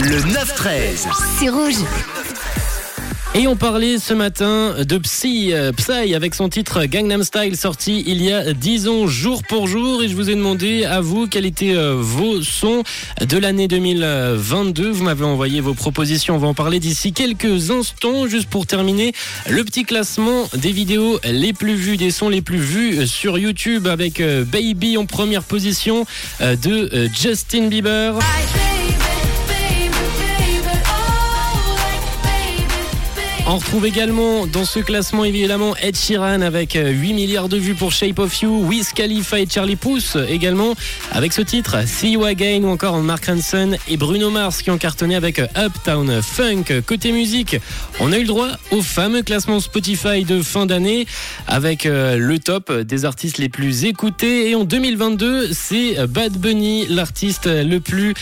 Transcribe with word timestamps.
Le 0.00 0.18
9-13. 0.18 1.08
C'est 1.38 1.48
rouge. 1.48 1.76
Et 3.34 3.46
on 3.46 3.56
parlait 3.56 3.98
ce 3.98 4.12
matin 4.12 4.74
de 4.84 4.98
Psy, 4.98 5.54
euh, 5.54 5.72
Psy 5.72 6.14
avec 6.14 6.34
son 6.34 6.50
titre 6.50 6.84
Gangnam 6.84 7.24
Style 7.24 7.56
sorti 7.56 8.04
il 8.06 8.22
y 8.22 8.30
a 8.30 8.52
10 8.52 8.88
ans 8.88 9.06
jour 9.06 9.42
pour 9.42 9.66
jour 9.66 10.02
et 10.02 10.08
je 10.08 10.14
vous 10.14 10.28
ai 10.28 10.34
demandé 10.34 10.84
à 10.84 11.00
vous 11.00 11.26
quels 11.26 11.46
étaient 11.46 11.74
euh, 11.74 11.94
vos 11.98 12.42
sons 12.42 12.82
de 13.20 13.38
l'année 13.38 13.68
2022. 13.68 14.90
Vous 14.90 15.04
m'avez 15.04 15.24
envoyé 15.24 15.62
vos 15.62 15.72
propositions, 15.72 16.34
on 16.34 16.38
va 16.38 16.48
en 16.48 16.54
parler 16.54 16.78
d'ici 16.78 17.14
quelques 17.14 17.70
instants. 17.70 18.26
Juste 18.26 18.50
pour 18.50 18.66
terminer, 18.66 19.14
le 19.48 19.64
petit 19.64 19.84
classement 19.84 20.46
des 20.54 20.72
vidéos 20.72 21.18
les 21.24 21.54
plus 21.54 21.74
vues, 21.74 21.96
des 21.96 22.10
sons 22.10 22.28
les 22.28 22.42
plus 22.42 22.58
vus 22.58 23.06
sur 23.06 23.38
YouTube 23.38 23.86
avec 23.86 24.20
euh, 24.20 24.44
Baby 24.44 24.98
en 24.98 25.06
première 25.06 25.42
position 25.42 26.04
de 26.40 27.08
Justin 27.14 27.68
Bieber. 27.68 28.18
On 33.48 33.58
retrouve 33.58 33.86
également 33.86 34.44
dans 34.48 34.64
ce 34.64 34.80
classement 34.80 35.24
évidemment 35.24 35.76
Ed 35.76 35.96
Sheeran 35.96 36.40
avec 36.40 36.72
8 36.72 36.78
euh, 36.80 37.14
milliards 37.14 37.48
de 37.48 37.56
vues 37.56 37.76
pour 37.76 37.92
Shape 37.92 38.18
of 38.18 38.42
You, 38.42 38.66
Wiz 38.66 38.90
Khalifa 38.92 39.38
et 39.38 39.46
Charlie 39.48 39.76
Puth 39.76 40.18
également 40.28 40.74
avec 41.12 41.32
ce 41.32 41.42
titre 41.42 41.86
See 41.86 42.12
You 42.12 42.24
Again 42.24 42.64
ou 42.64 42.70
encore 42.70 42.98
Mark 42.98 43.28
Hanson 43.28 43.76
et 43.86 43.96
Bruno 43.96 44.30
Mars 44.30 44.62
qui 44.62 44.72
ont 44.72 44.78
cartonné 44.78 45.14
avec 45.14 45.38
euh, 45.38 45.46
Uptown 45.56 46.22
Funk. 46.22 46.82
Côté 46.84 47.12
musique, 47.12 47.56
on 48.00 48.10
a 48.10 48.16
eu 48.16 48.22
le 48.22 48.26
droit 48.26 48.48
au 48.72 48.82
fameux 48.82 49.22
classement 49.22 49.60
Spotify 49.60 50.24
de 50.24 50.42
fin 50.42 50.66
d'année 50.66 51.06
avec 51.46 51.86
euh, 51.86 52.16
le 52.16 52.40
top 52.40 52.72
des 52.72 53.04
artistes 53.04 53.38
les 53.38 53.48
plus 53.48 53.84
écoutés 53.84 54.50
et 54.50 54.56
en 54.56 54.64
2022 54.64 55.52
c'est 55.52 56.04
Bad 56.08 56.32
Bunny 56.32 56.86
l'artiste 56.88 57.46
le 57.46 57.78
plus 57.78 58.14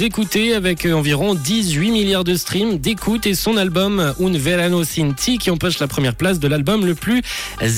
écouté 0.00 0.54
avec 0.54 0.86
environ 0.86 1.34
18 1.34 1.90
milliards 1.90 2.24
de 2.24 2.36
streams 2.36 2.78
d'écoute 2.78 3.26
et 3.26 3.34
son 3.34 3.56
album 3.56 4.14
Un 4.59 4.59
Cinti 4.84 5.38
qui 5.38 5.50
empoche 5.50 5.78
la 5.78 5.88
première 5.88 6.14
place 6.14 6.38
de 6.38 6.46
l'album 6.46 6.84
le 6.84 6.94
plus 6.94 7.22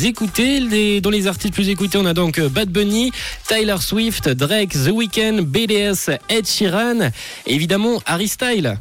écouté. 0.02 1.00
dans 1.00 1.10
les 1.10 1.26
artistes 1.28 1.54
plus 1.54 1.68
écoutés, 1.68 1.96
on 1.96 2.06
a 2.06 2.14
donc 2.14 2.40
Bad 2.40 2.70
Bunny, 2.70 3.12
Tyler 3.46 3.76
Swift, 3.80 4.28
Drake, 4.28 4.70
The 4.70 4.90
Weeknd, 4.90 5.42
BDS, 5.42 6.10
Ed 6.28 6.46
Sheeran, 6.46 7.10
et 7.46 7.54
évidemment 7.54 8.02
Harry 8.06 8.26
Style. 8.26 8.78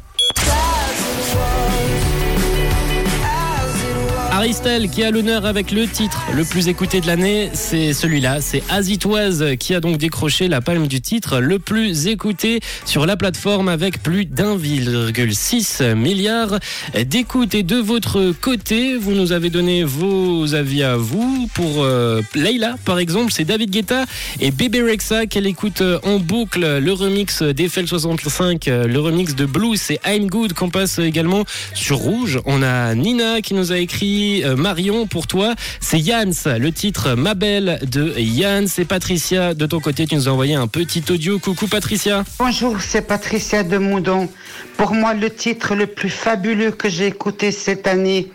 Aristel 4.42 4.90
qui 4.90 5.04
a 5.04 5.12
l'honneur 5.12 5.46
avec 5.46 5.70
le 5.70 5.86
titre 5.86 6.20
le 6.34 6.44
plus 6.44 6.66
écouté 6.66 7.00
de 7.00 7.06
l'année, 7.06 7.48
c'est 7.52 7.92
celui-là, 7.92 8.40
c'est 8.40 8.64
Azitoise 8.70 9.44
qui 9.56 9.72
a 9.72 9.78
donc 9.78 9.98
décroché 9.98 10.48
la 10.48 10.60
palme 10.60 10.88
du 10.88 11.00
titre 11.00 11.38
le 11.38 11.60
plus 11.60 12.08
écouté 12.08 12.58
sur 12.84 13.06
la 13.06 13.16
plateforme 13.16 13.68
avec 13.68 14.02
plus 14.02 14.24
d'1,6 14.24 15.94
milliard 15.94 16.58
d'écoutes. 17.06 17.54
Et 17.54 17.62
de 17.62 17.76
votre 17.76 18.32
côté, 18.32 18.96
vous 18.96 19.12
nous 19.12 19.30
avez 19.30 19.48
donné 19.48 19.84
vos 19.84 20.56
avis 20.56 20.82
à 20.82 20.96
vous. 20.96 21.48
Pour 21.54 21.84
euh, 21.84 22.20
Leila, 22.34 22.74
par 22.84 22.98
exemple, 22.98 23.30
c'est 23.30 23.44
David 23.44 23.70
Guetta 23.70 24.06
et 24.40 24.50
Bébé 24.50 24.82
Rexa 24.82 25.26
qu'elle 25.26 25.46
écoute 25.46 25.84
en 26.02 26.18
boucle 26.18 26.78
le 26.78 26.92
remix 26.92 27.42
d'Eiffel 27.42 27.86
65, 27.86 28.66
le 28.66 28.98
remix 28.98 29.36
de 29.36 29.46
Blue, 29.46 29.76
c'est 29.76 30.00
I'm 30.04 30.26
Good 30.26 30.54
qu'on 30.54 30.70
passe 30.70 30.98
également 30.98 31.44
sur 31.74 31.98
Rouge. 31.98 32.40
On 32.44 32.60
a 32.64 32.96
Nina 32.96 33.40
qui 33.40 33.54
nous 33.54 33.70
a 33.70 33.78
écrit 33.78 34.31
euh, 34.40 34.56
Marion, 34.56 35.06
pour 35.06 35.26
toi, 35.26 35.54
c'est 35.80 35.98
Jans, 35.98 36.56
le 36.58 36.70
titre 36.70 37.14
Ma 37.14 37.34
Belle 37.34 37.78
de 37.90 38.14
Jans. 38.16 38.66
Et 38.78 38.84
Patricia, 38.84 39.54
de 39.54 39.66
ton 39.66 39.80
côté, 39.80 40.06
tu 40.06 40.14
nous 40.14 40.28
as 40.28 40.32
envoyé 40.32 40.54
un 40.54 40.66
petit 40.66 41.04
audio. 41.10 41.38
Coucou 41.38 41.66
Patricia. 41.66 42.24
Bonjour, 42.38 42.80
c'est 42.80 43.02
Patricia 43.02 43.62
de 43.62 43.78
Moudon. 43.78 44.28
Pour 44.76 44.94
moi, 44.94 45.14
le 45.14 45.30
titre 45.30 45.74
le 45.74 45.86
plus 45.86 46.10
fabuleux 46.10 46.70
que 46.70 46.88
j'ai 46.88 47.06
écouté 47.06 47.52
cette 47.52 47.86
année, 47.86 48.30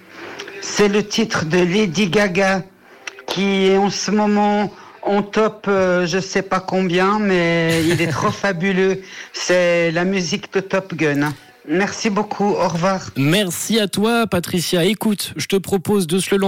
c'est 0.62 0.88
le 0.88 1.06
titre 1.06 1.46
de 1.46 1.58
Lady 1.58 2.08
Gaga, 2.08 2.64
qui 3.28 3.68
est 3.68 3.78
en 3.78 3.90
ce 3.90 4.12
moment 4.12 4.72
en 5.02 5.22
top, 5.22 5.66
euh, 5.68 6.06
je 6.06 6.20
sais 6.20 6.42
pas 6.42 6.60
combien, 6.60 7.20
mais 7.20 7.84
il 7.88 8.02
est 8.02 8.12
trop 8.12 8.32
fabuleux. 8.44 9.02
C'est 9.34 9.92
la 9.92 10.04
musique 10.04 10.54
de 10.54 10.60
Top 10.60 10.94
Gun. 10.94 11.34
Merci 11.68 12.10
beaucoup. 12.10 12.46
Au 12.46 12.68
revoir. 12.68 13.10
Merci 13.18 13.80
à 13.80 13.88
toi, 13.88 14.26
Patricia. 14.26 14.86
Écoute, 14.86 15.34
je 15.36 15.48
te 15.48 15.58
propose 15.58 16.08
de 16.08 16.20
se 16.20 16.36
le. 16.36 16.46